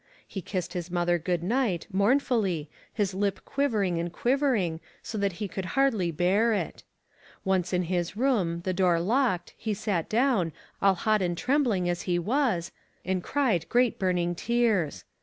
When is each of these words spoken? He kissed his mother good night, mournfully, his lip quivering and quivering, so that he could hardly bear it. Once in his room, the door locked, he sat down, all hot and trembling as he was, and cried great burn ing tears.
He 0.27 0.41
kissed 0.41 0.73
his 0.73 0.89
mother 0.89 1.19
good 1.19 1.43
night, 1.43 1.85
mournfully, 1.91 2.71
his 2.91 3.13
lip 3.13 3.39
quivering 3.45 3.99
and 3.99 4.11
quivering, 4.11 4.79
so 5.03 5.15
that 5.19 5.33
he 5.33 5.47
could 5.47 5.65
hardly 5.77 6.09
bear 6.09 6.53
it. 6.53 6.81
Once 7.45 7.71
in 7.71 7.83
his 7.83 8.17
room, 8.17 8.61
the 8.61 8.73
door 8.73 8.99
locked, 8.99 9.53
he 9.59 9.75
sat 9.75 10.09
down, 10.09 10.53
all 10.81 10.95
hot 10.95 11.21
and 11.21 11.37
trembling 11.37 11.87
as 11.87 12.01
he 12.09 12.17
was, 12.17 12.71
and 13.05 13.21
cried 13.23 13.69
great 13.69 13.99
burn 13.99 14.17
ing 14.17 14.33
tears. 14.33 15.03